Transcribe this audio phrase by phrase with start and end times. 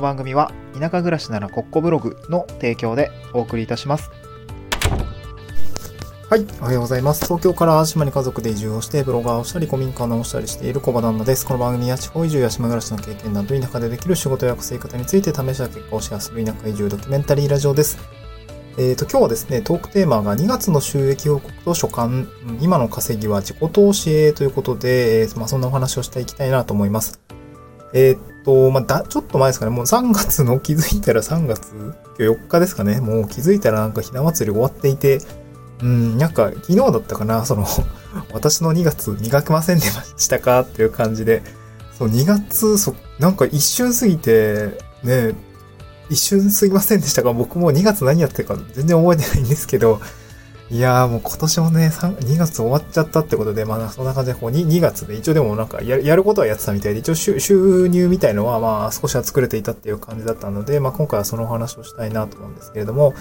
[0.00, 4.10] の番組は田舎暮らしならコッコブログの提供でお送りいたします。
[6.30, 7.24] はい、おはようございます。
[7.24, 11.44] 東京から島に家族で移住をして、ブロガーをしたり、古民家を直したりしている小場旦那です。
[11.44, 17.98] この番組は地方移住や島暮らしの経験など、田舎でできる仕事や生活について試した結果をシェアする田舎移住ドキュメンタリーラジオです。
[18.78, 22.28] えっ、と、今日はですね、トークテーマが2月の収益報告と所感、
[22.60, 27.20] 今の稼ぎは自己投資へということで、えーまあ、そんなお話をしていきたいなと思います。
[27.92, 35.20] えっ、と、まあ、だ、ちょっと前ですかね、もう3月の 気づいたら3月、今日4日ですかね、もう気づいたらなんかひな祭り終わっていて、
[35.82, 37.66] うん、なんか昨日だったかな、その、
[38.32, 40.60] 私の2月磨けませんでしたか？
[40.60, 41.42] っていう感じで、
[41.98, 45.34] そう、2月、そ、なんか一瞬過ぎて、ね、
[46.10, 50.00] 一瞬過ぎませんでしたが、僕も2月何やってるか全然覚えてないんですけど、
[50.70, 63.14] いやーもう今年もね、2月終わっちゃったってことで、まあそんな感じで、こう 2, 2月で一応でもなんかややることはやってたみたいで、一応収収入みたいのはまあ少しは作れていたっていう感じだったので、まあ今回はそのお話をしたいなと思うんですけれども、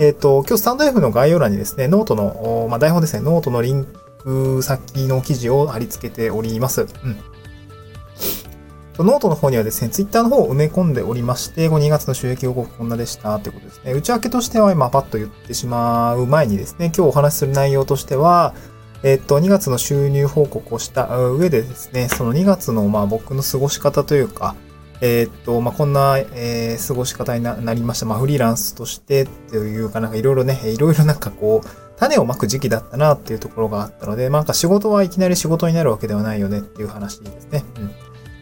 [0.00, 3.86] えっ、と、今日スタンド F の概要欄にですね、ノートの、まあ台本ですね、ノートのリン
[4.22, 6.82] ク先の記事を貼り付けております。
[6.82, 6.88] うん。
[9.02, 13.92] ノートの方にはですね、ツイッターの方を埋め込んでおりまして、2月の収益報告こんなでしたということですね。
[13.92, 18.54] 内訳としては今パッと言ってしまう前にですね、今日お話しする内容としては、
[19.02, 24.54] えっと、2月の収入報告をした上でですね、その2月のまあ僕の過ごし方というか、
[25.00, 28.06] えっと、まあ、こんな、えー、過ごし方になりました。
[28.06, 37.64] まあ、フリーランスとしてっていうかなんかいろいろね、いろいろなんかこう、種をまく時期だったなっていうところがあったので、まあ、なんか仕事はいきなり仕事になるわけではないよねっていう話ですね。
[37.76, 37.90] うん。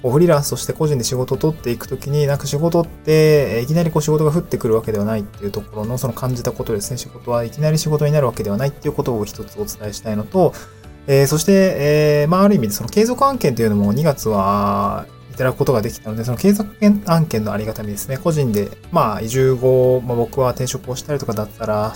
[0.03, 6.97] こうフリーランスとして個人で仕事を取っていくときに、なんか仕事って、いきなりこう仕事が降ってくるわけではないっていうところの、その感じたことですね。
[6.99, 10.55] 仕事はいきなり仕事になるわけではないっていうことを一つお伝えしたいのと、
[11.07, 16.75] えー、そして、えー、まあ、ある意味でその継続案件というのも2月はいただくことができたので、その継続
[17.07, 18.19] 案件のありがたみですね。
[18.19, 21.95] 個人で、まあ、移住後、まあ、僕は転職をしたりとかだったら、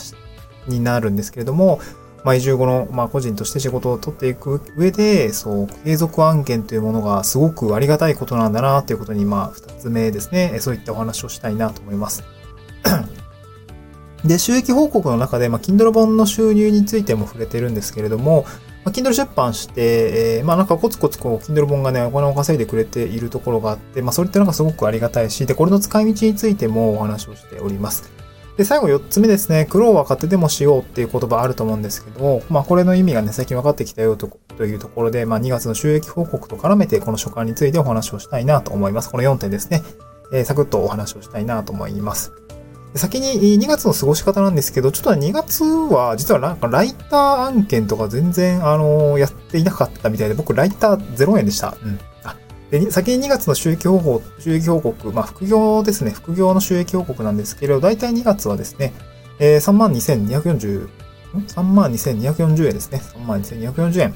[0.69, 1.81] になるんですけれども、
[2.26, 10.56] まあ、移住後の、まあ、個人として仕事を取っていく上で、そう、継続案件というものがすごくありがたいことなんだな、ということに、まあ、二つ目ですね。
[10.59, 12.25] そういったお話をしたいなと思います。
[14.25, 18.44] で、収益報告の中で、まあ、Kindle 本の収入についても触れてるんですけれども、
[18.84, 28.10] まあ、Kindle 出版して、えー、まあなんかコツコツこう、Kindle 本がね、お金を稼いでくれているところがあって、まあそれってなんかすごくありがたいし、で、これの使い道についてもお話をしております。
[28.56, 29.67] で、最後4つ目ですね。
[29.67, 39.11] 苦労は勝手でもしようっていう言葉あると思うんですけども、まあこれの意味がね、最近分かってきたよとというところで、まあ2月の収益報告と絡めてこの所感についてお話をしたいなと思います。
[39.11, 39.83] この4点ですね。
[40.33, 42.33] えー、サクッとお話をしたいなと思います。
[42.95, 51.77] 先に2月の過ごし方なんですけど、ちょっと2月は実はなんかライター案件とか全然あのやっていなかったみたいで、僕ライター0円でした。
[51.84, 52.00] うん。
[52.71, 58.93] で先に2月の収益報告、収益報告、まあ副業ですね、副業の収益報告なんですけれど、大体2月はですね、
[59.38, 60.88] えー、32,240、
[61.49, 63.00] 32,240円ですね。
[63.27, 64.15] 32,240円。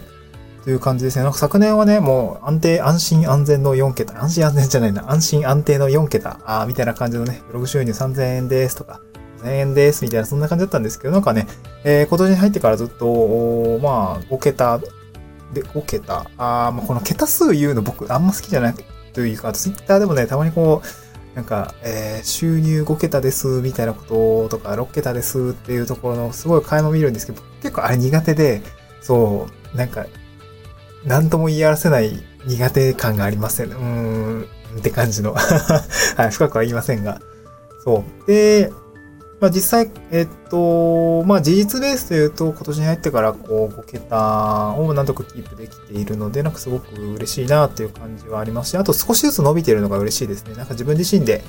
[0.64, 1.22] という感じですね。
[1.22, 9.00] なんか昨年はね、もう安定、安心安全の4桁、安心安全じゃないな、安心安定の4桁、あみたいな感じのね、ブログ収入3000円ですとか、
[9.42, 11.46] 1000円ですみたいな、そんな感じだったんですけど、なんかね、
[11.84, 14.80] えー、今年に入ってからずっと、まあ、5桁
[15.52, 18.74] で、5桁、あまあ、この桁数言うの僕あんま好きじゃない
[19.12, 28.62] というか、ツイッターでもね、たまにこう、なんか、えー、収入5桁ですみたいなこととか、6桁ですっていうところのすごい買いも見るんですけど、結構あれ苦手で、
[29.00, 30.06] そう、なんか、
[31.04, 33.70] なんとも言い表せない苦手感がありません。
[33.70, 34.46] うーん、
[34.78, 35.34] って感じの。
[36.16, 37.20] はい、深くは言いませんが。
[37.84, 38.26] そう。
[38.26, 38.72] で、
[39.40, 50.54] まあ実際、えっと、まあ事実ベースというと、今年に入ってからこう5桁をなんとかキープできているので、なんかすごく嬉しいなっていう感じはありますし、あと少しずつ伸びているのが嬉しいですね。
[50.54, 51.42] なんか自分自身で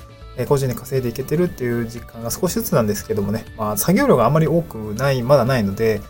[0.48, 6.02] 個人で稼いでいけてるっていう実感が少しずつなんですけどもね、まあ作業量があんまり多くない、まだないので、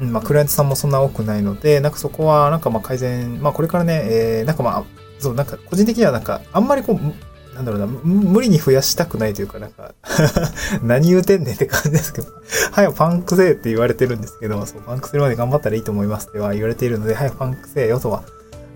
[0.00, 4.84] うん、まあ、クライアントさんもそんな多くないので、なんかそこは、なんかまあ改善、まあこれからね、えー、なんかまあ、
[5.18, 9.94] そう、なんか個人的にはなんか、あんまりこう、なんだろうな、無理に増やしたくないというか、なんか
[10.84, 12.28] 何言うてんねんって感じですけど、
[12.70, 18.24] はい、パンクせえって言われてるんですけど、そう、パンクするまで頑張ったらいいと思いますっては言われているので、はい、パンクせえよとは、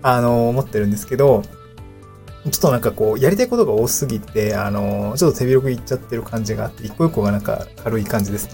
[0.01, 1.43] あの、思ってるんですけど、
[2.49, 8.53] ちょっとなんかこう、やりたいことが多すぎて、あの、ちょっと手広くいっちゃってる感じがあって、一個一個がなんか軽い感じですね。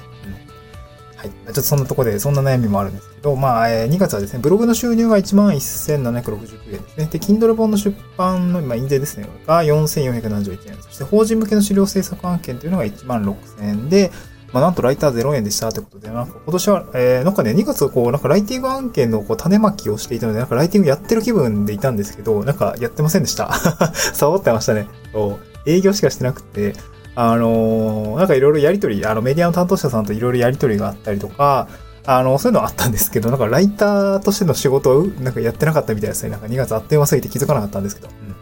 [1.17, 1.29] はい。
[1.29, 7.09] ちょっとそんなところで、そんな悩みもあるんですけど、まあ、えー、2月はですね、ブログの収入が11,769円ですね。
[7.11, 10.81] で、Kindle 本の出版の、まあ、印税ですね、が4,471円。
[10.81, 14.11] そして、法人向けの資料制作案件というのが16,000円で、
[14.53, 23.51] まあ、なんとライター0円でしたということで、なんか今年は、えー、なんかね、2月こう、なんかライティング案件のこう種まきをしていたので、なんかライティングやってる気分でいたんですけど、なんかやってませんでした。
[24.13, 24.87] サボってましたね。
[25.11, 26.75] そう営業しかしてなくて、
[27.19, 31.67] あのーなんかいろいろやりとり、あの、メディアの担当者さんといろいろやりとりがあったりとか、
[32.05, 36.29] あの、そういうのあったんですけど、なんかライターとしての仕事をなんかやってなかったみたいですね。
[36.29, 38.07] なんか2月あっという間すぎて気づかなかったんですけど。
[38.07, 38.35] うん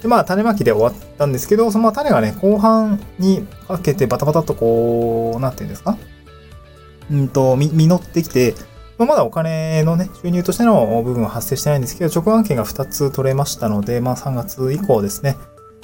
[0.00, 5.96] で、まあ、種まきで終わったんですけど、そのまあ種がね、後半にかけてバタバタっとこう、なんていうんですか？
[7.10, 8.54] うんと、み、実ってきて、
[8.98, 15.36] まあ、まだお金のね、収入としての部分は発生してないんですけど、直案件が2つ取れましたので、まあ3月以降ですね、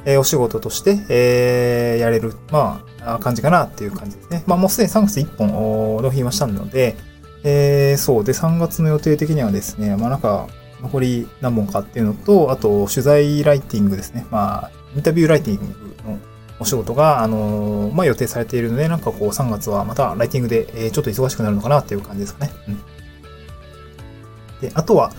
[0.04, 4.44] えお仕事として、えやれる、まあ、感じかなっていう感じですね。
[4.46, 6.96] まあもうすでに3月1本お納品はしたので、
[7.44, 8.24] えーそう。
[8.24, 10.46] で、3月の予定的にはですね、まあなんか、
[10.82, 14.26] 残り何本かっていうのと、あと、取材ライティングですね。
[14.30, 15.62] まあ、インタビューライティング
[16.10, 16.18] の
[16.58, 22.52] お仕事が、あのーまあ予定されているので、なんかこう3月はまたライティングで、えーちょっと忙しくなるのかなっていう感じですかね。
[22.68, 22.78] うん。
[24.60, 25.12] で、あとは、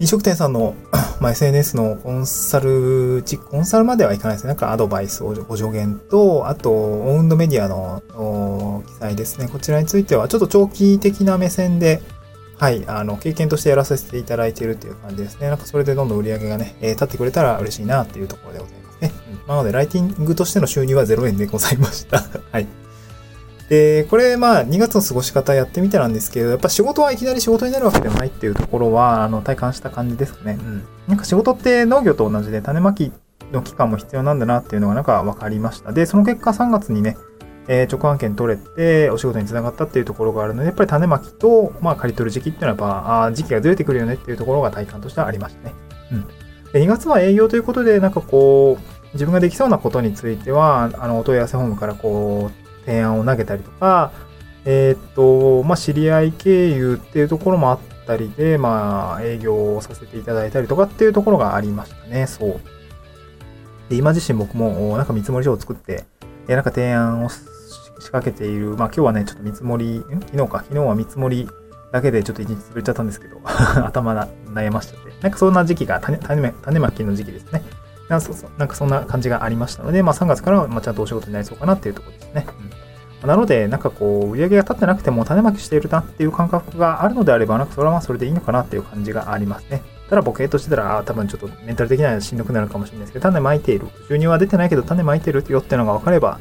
[0.00, 0.74] 飲食店さんの、
[1.20, 4.48] まあ、SNS のコンサル、ちコンサルまではいかないですね。
[4.48, 9.48] なんかアドバイスをご助言と、あと、オウンドメディアの記載ですね。
[9.48, 12.00] こちらについては、ちょっと長期的な目線で、
[12.56, 15.48] はい、あの、経験としてやらせていただいているという感じですね。
[15.48, 19.12] なんかそれでどんどん売り上げがね、えー立ってくれたら嬉しいなっていうところでございますね。
[19.46, 22.24] なので、ライティングとしての収入は0円でございました。
[22.52, 22.66] はい。
[23.70, 30.58] で、これ、まあ、2月の過ごし方やってみてなんですけど、やっぱ仕事はいきなり仕事になるわけではないっていうところは、あの、体感した感じですかね。
[30.60, 30.82] うん。
[31.06, 33.12] なんか仕事って農業と同じで種まき
[33.52, 35.92] の期間も必要なんだなっていうのがなんか分かりました。
[35.92, 37.16] で、その結果3月にね、
[37.68, 45.74] えー直案件取れてお仕事につながったっていうところがあるので、やっぱり種まきと、まあ、刈り取る時期っていうのはやっぱ、あー時期がずれてくるよねっていうところが体感としてはありましたね。
[46.10, 46.26] うん。
[46.72, 48.82] で、2月は営業ということで、なんかこう、
[49.12, 54.12] 自分ができそうなことについては、あの、お問い合わせフォームからこう、提案を投げたりとか、
[54.64, 62.26] えーっと、まあ、知り合い経由っていうところもあったりで、まあ、営業をさせていただいたりとかっていうところがありましたね。
[62.26, 62.60] そう。
[63.88, 66.04] で、今自身僕も、なんか見積もり書を作って、
[66.48, 67.38] えなんか提案を仕
[68.10, 68.76] 掛けている。
[68.76, 71.48] まあ、今日はね、ちょっと見積もり、ん昨日か、昨日は見積もり
[71.92, 73.40] だけでちょっと一日潰れちゃったんですけど、
[73.84, 75.10] 頭な悩ましちゃって。
[75.22, 77.62] なんかそんな時期が種、種ま種まきの時期ですね。
[78.08, 78.18] な
[78.66, 82.46] んかそんな感じがありましたので、まあ3月からはまちゃんとお仕事になりそうかなっていうところですね。
[82.60, 82.69] うん、
[83.24, 89.82] なので、なんかこう、売り上げが立ってなくても種まきしているなっていう感覚があるのであれば、なんかそれはまあそれでいいのかなっていう感じがありますね。
[90.08, 93.86] ただボケとしてたら、あー多分ちょっとメンタル的にはしんどくなるかもしれないですけど、種まいている。
[94.08, 96.38] 収入は出てないけど種まいてるよっていうのが分かれば、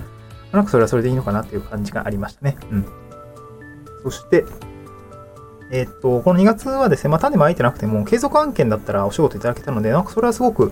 [0.52, 2.58] なんかそれはそれでいいのかなっていう感じがありましたね。
[2.72, 2.86] うん。
[4.04, 4.46] そして、
[5.72, 10.72] えーっと、この2月はですね、まあ、種まいてなくても、継続案件だったらお仕事いただけたので、なんかそれはすごく、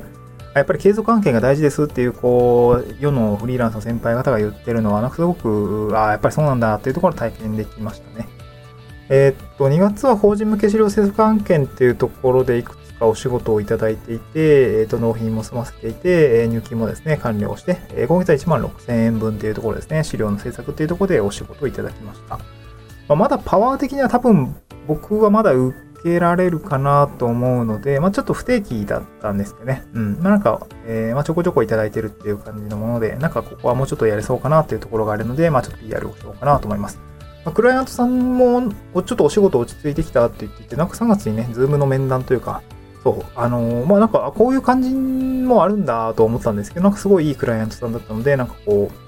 [0.58, 8.28] やっぱり継続案件が大事ですっていう、こう、世のフリーランスの先輩方が言ってるのは、なんかすごく、あやっぱりそうなんだっていうところを体験できましたね。
[9.10, 22.38] えーっと、2月は法人向け資料制作案件っていうところでいくつかお仕事をいただいていて、えーっと、納品も済ませていて、え入金もですね、完了して、えー今月は1万6000円分っていうところですね、資料の制作っていうところでお仕事をいただきました。
[22.38, 22.44] ま
[23.10, 24.56] あ、まだパワー的には多分
[24.88, 25.78] 僕はまだ受
[26.08, 29.84] けられるかなと思うので、まあ、ちょっと不定期だったんですけどね。
[29.94, 30.20] うん。
[30.22, 37.00] まあ、なんか、えーまあ、ちょこちょこいただいてるっていう感じのもので、なんかここはもうちょっとやれそうかなっていうところがあるので、まあ、ちょっと PR をしようかなと思います。
[37.46, 42.62] まあ、クライアントさんも、ちょっとお仕事落ち着いてきたって言ってて、なんか3月にね、ズームの面談というか、
[43.04, 49.07] そう、あのーまあ、なんか、こういう感じもあるんだと思ったんですけど、なんかすごいいいクライアントさんだったので、なんかこう、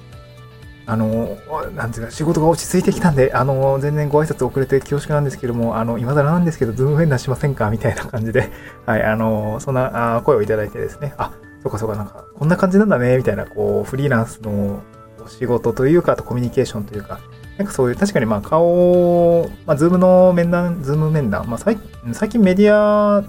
[0.91, 1.37] あの、
[1.75, 7.69] なんていうか、仕事が落ち着いてきたんで、あの、全然ご挨拶遅れて恐縮なんですけども、あの、今更なんですけど、ズーム面談しませんか？
[7.69, 8.49] みたいな感じで、
[8.87, 11.31] はい、あの、そんな声をいただいてですね、あ、
[11.61, 14.79] そうかそうか、なんか、こんな感じなんだね、みたいな、こう、フリーランスの
[15.23, 17.19] お仕事というか、あとコミュニケーションというか、
[17.59, 21.77] なんかそういう、確かにまあ顔、まあ、ズームの面談、ズーム面談、まあ、最
[22.13, 23.23] 最近メディア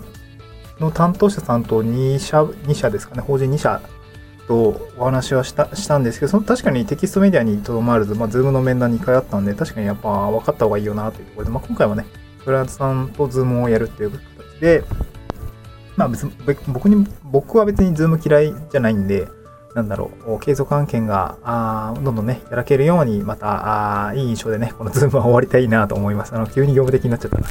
[0.79, 3.81] の担当者さんと2社、2社ですかね、法人2社
[4.51, 12.05] とお話はしたしたんですけど、その確かにテキストメディアにとどまらず、まあ、ズームの面談2回あったんで、確かにやっぱ分かった方がいいよなというところで、まあ、今回はね、
[12.45, 14.21] クライアントさんとズームをやるっていう形
[14.61, 14.83] で、
[15.97, 16.33] まあ別に、
[16.67, 19.29] 僕に、僕は別にズーム嫌いじゃないんで、
[19.77, 26.35] なんだろう、継続案件が、あどんどんね、いただけるように、また、あーいい印象でね、このズームは終わりたいなと思います。
[26.35, 27.47] あの、急に業務的になっちゃったな。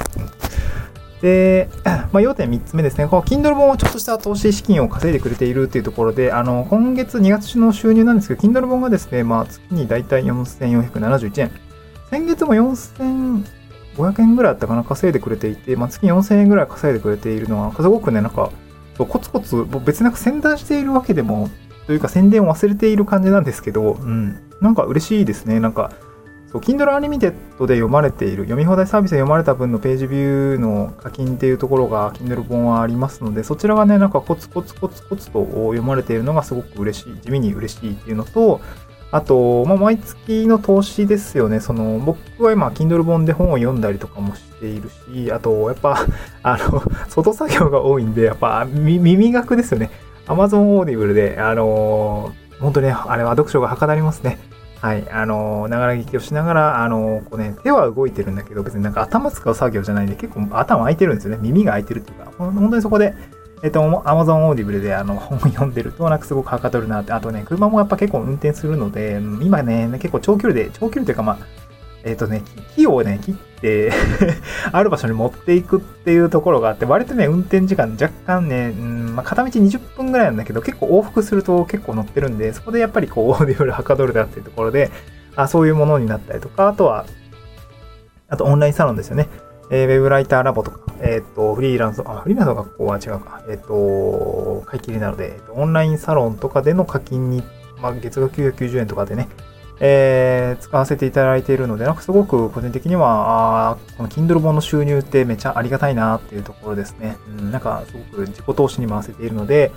[1.20, 1.68] で、
[2.12, 3.06] まあ、要点3つ目ですね。
[3.06, 11.50] この Kindle 本はちょっとした投資資金を稼いでくれているというところで、あの、今月2月の収入なんですけど、Kindle 本がですね、まあ、月にだいたい4471円。
[12.10, 18.50] 先月も4500円ぐらいあったかな、稼いでくれていて、まあ、月4000円ぐらい稼いでくれているのは、すごくね、なんか、
[18.98, 21.48] コツコツ、別なんか宣伝しているわけでも、
[21.86, 24.38] というか宣伝を忘れている感じなんですけど、うん。
[24.60, 25.58] なんか嬉しいですね。
[25.58, 25.92] なんか、
[26.50, 38.60] そう Kindle Unlimited で読まれている、読み放題サービスで読まれた分のページビューの課金っていうところが Kindle 本はありますので、そちらがね、なんかコツコツコツコツと読まれているのがすごく嬉しい、地味に嬉しいっていうのと、
[39.12, 41.58] あと、まあ、毎月の投資ですよね。
[41.58, 46.06] その、僕は今、Kindle 本で本を読んだりとかもしているし、あと、やっぱ、
[46.44, 49.90] あの、外作業が多いんで、やっぱ、耳学ですよね。
[50.26, 54.38] Amazon Audible で、あの本当に、ね、あれは読書がはかどりますね。
[54.80, 55.10] はい。
[55.10, 61.38] あのながら聞きをしながら、あのこうね、手は動いてるんだけど、別になんか頭使う作業じゃないんで、結構頭空いてるんですよね。
[61.42, 63.14] 耳が開いてるっていうか、本当にそこで、
[63.62, 67.12] えっと、Amazon Audible であの 本読んでると、なんかすごくはかどるなって。
[67.12, 71.38] あとね、車もやっぱ結構運転するので、今ね、結構長距離で、長距離というかまあ、
[72.04, 72.42] えっ、とね、
[72.74, 73.92] 木をね、切って
[74.72, 84.90] ある場所に持っていくっていうところがあって、割とね、運転時間若干ね、うんまあ、片道20分ぐらいなんだけど、結構往復すると結構乗ってるんで、そこでやっぱりこう、 Audible はかどるなっていうところで、
[85.36, 87.04] あそういうものになったりとか、あとは、
[88.28, 89.28] あとオンラインサロンですよね。
[89.70, 93.42] えー、ウェブライターラボとか、えっ、ー、と、フリーランス、あ、フリーランスの学校は違うか。
[93.48, 97.44] えっ、ー、と、買い切りなので、オンラインサロンとかでの課金に、
[97.80, 99.28] まあ、月額990円とかでね、
[99.80, 107.16] えー、使わせていただいているので、なんかすごく個人的には、あこの Kindle 本の収入ってめちゃありがたいなっていうところですね。
[107.38, 109.72] うん、なんかすごく自己投資に回せているので、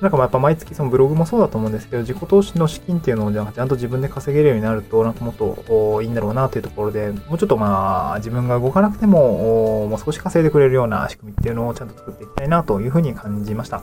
[0.00, 13.82] なんかやっぱ毎月そのブログもそうだと思うんですけど、自己投資の資金っていうのをちゃんと自分で稼げるようになると、なんかもっといいんだろうなというところで、もうちょっとまあ自分が動かなくても、もう少し稼いでくれるような仕組みっていうのをちゃんと作っていきたいなというふうに感じました。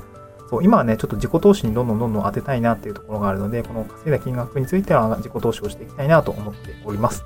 [0.50, 7.26] そう今はね、ちょっと自己投資にどんどんどんどん当てたいなっていうところがあるので、この稼いだ金額については自己投資をしていきたいなと思っております。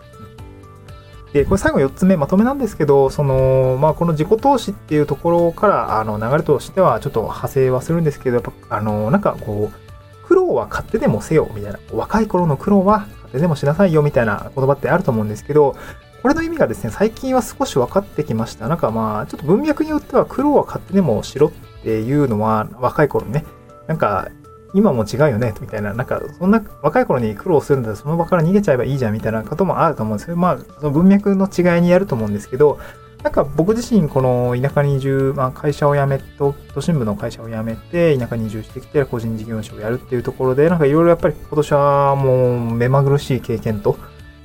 [1.33, 15.75] で、これ最後4つ目、まとめなんですけど、その、まあ、この自己投資っていうところから、あの、流れとしてはちょっと派生はするんですけど、やっぱ、あの、なんかこう、苦労は勝手でもせよ、みたいな、若い頃の苦労は勝手でもしなさいよ、みたいな言葉ってあると思うんですけど、
[16.23, 18.67] これの意味がですね、最近は少し分かってきました。
[18.67, 23.45] なんかまあ、ちょっと文脈によっては苦労は勝手でもしろってっていうのは、若い頃ね、
[23.87, 24.29] なんか
[24.73, 30.35] 今も違うよね、みたいな、なんか、そんな若い頃に苦労するんだらその場から逃げちゃえばいいじゃん、みたいなこともあると思うんですよ。
[30.35, 32.79] まあ、その文脈の違いにやると思うんですけど、
[33.23, 43.97] なんか僕自身、この田舎に移住、まあ、会社を辞め、都都心部の会社を辞めて、田舎に移住してきて、個人事業主をやるっていうところで、なんかいろいろやっぱり今年はもう目まぐるしい経験と、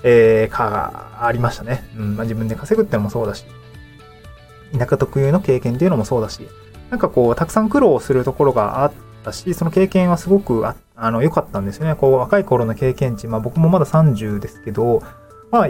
[0.03, 1.89] えー、か、ありましたね。
[1.97, 3.45] うん、まあ、自分で稼ぐってのもそうだし、
[4.77, 6.49] 田舎特有の経験っていうのもそうだし、
[6.91, 8.93] なんかこう、たくさん苦労するところがあっ
[9.25, 11.95] たし、その経験はすごくあの良かったんですよね。
[11.95, 15.03] こう若い頃の経験値、まあ僕もまだ30ですけど、
[15.51, 15.69] まあ、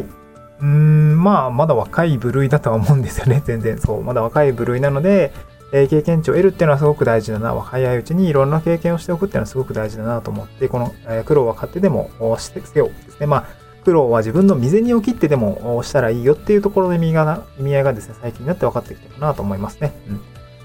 [0.61, 3.79] うん、まあまだ若い部類だとは思うんですよね、 全然。
[3.79, 5.33] そう、まだ若い部類なので、
[5.73, 7.55] えー、経験値を得るっていうのはすごく大事だな。
[7.55, 13.27] 若いうちにいろんな経験をしておくっていうのはすごく大事だなと思って、この、えー、苦労は勝手でもしてせよですね。
[13.27, 13.45] まあ、
[13.85, 19.93] 苦労は自分の未然に起きってでもしたらいいよっていうところの意味が意味合いがですね、最近になって分かってきたかなと思いますね。
[20.09, 20.21] うん。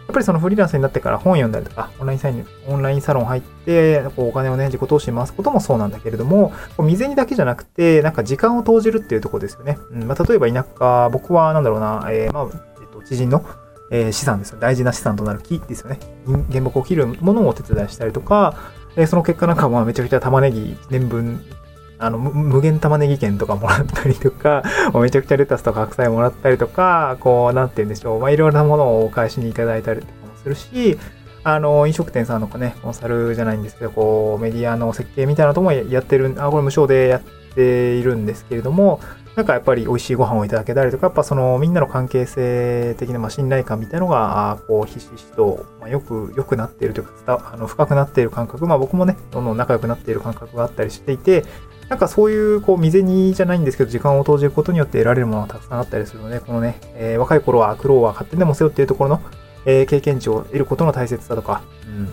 [0.10, 9.78] やっぱりそのフリーランスになってから本読んだりとか、オンラインサイン、オンラインサロン入って、こうお金をね、自己投資に回すこともそうなんだけれども、こう未然にだけじゃなくて、なんか時間を投じるっていうとこですよね。
[9.92, 12.48] うんまあ、例えば田舎、僕はなんだろうな、えー、まあ、
[12.82, 13.46] えっと、知人の、
[13.92, 14.60] えー、資産ですよ。
[14.60, 16.00] 大事な資産となる木ですよね。
[16.50, 18.56] 原木を切るものをお手伝いしたりとか、
[18.96, 21.46] え、その結果なんかまあめちゃくちゃ玉ねぎ年分
[22.00, 24.64] あの、無限玉ねぎ券とかもらったりとか、
[24.96, 28.20] めちゃくちゃレタスとか白菜もらったりとか、こう、なんて言うんでしょう。
[28.20, 30.98] まあ、いろんなものをお返しにいただいたりとかもするし、
[31.44, 37.22] あの、飲食店さんのね、コンサルじゃないんですけど、こう、メディアの設計みたいなのもやってる、あ、これ無償でやっ
[37.54, 39.02] ているんですけれども、
[39.40, 51.46] なんかやっぱり美味しいご飯をいただけたりとか、やっぱそのみんなの関係性的なまあ信頼感みたいのが、こう、ひしひしと、まあ、よく、良くなっているというか、あの深くなっている感覚、まあ僕もね、どんどん仲良くなっている感覚があったりしていて、
[51.90, 59.22] なんかそういう、こう、未然にじゃないんですけど、時間を投じることによって得られるものがたくさんあったりするので、このね、えー、若い頃は苦労は勝手でも背負っているところの、
[59.66, 62.06] えー、経験値を得ることの大切さとか、うん。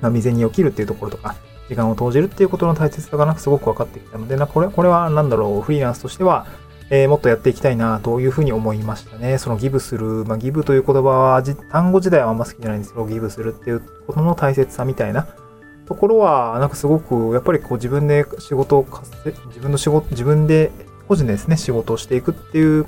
[0.00, 1.36] まあ、未然に起きるっていうところとか、
[1.68, 6.46] 時間を投じるっていうことの大切さがなんかすごく分かってきたので、なこれ、これはなんだろう、フリーランスとしては、
[6.90, 9.36] えー、もっとやっていきたいなというふうに思いましたね。
[9.36, 15.26] そのギブする、まあ、ギブという言葉は単語自体はあんま好きじゃないんですけど、ギブするっていうことの大切さみたいな、
[15.88, 18.86] ところは、なんかすごく、やっぱりこう自分で仕事を
[19.46, 20.70] 自分の仕事、自分で
[21.08, 22.84] 個人でですね、仕事をしていくっていう、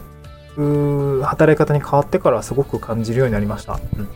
[1.22, 3.80] 働き方に変わってからすごく感じるようになりました。
[3.96, 4.08] うん、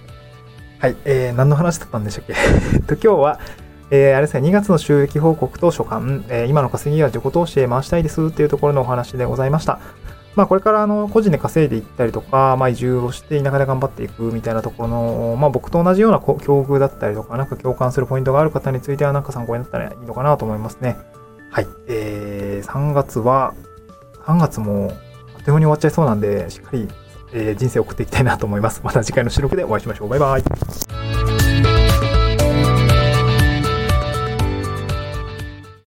[0.80, 2.34] はい、えー、何の話だったんでしたっけ？
[2.84, 3.40] と、今日は、
[3.90, 9.78] えー、あれですね、2月の収益報告と所感、えー、今の稼ぎは自己投資へ回したいですっていうところのお話でございました。
[10.36, 20.96] まあ、これからあの個人で稼いでいったりとか、まあ、移住をして田舎で頑張っていくみたいなところの、まあ、僕と同じような境遇だったりとか、なんか共感するポイントがある方については、なんか参考になったらいいのかなと思いますね。
[21.50, 21.68] はい。
[21.86, 23.54] えー、3月は、
[24.24, 24.92] 3月も
[25.36, 26.88] あっという間に終わっちゃいそうなんで、しっかり、
[27.32, 28.80] えー人生を送っていきたいなと思います。
[28.84, 30.08] また次回の収録でお会いしましょう。
[30.08, 31.33] バイバイ。